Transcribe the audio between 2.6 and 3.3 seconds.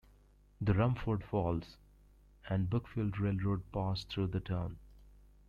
Buckfield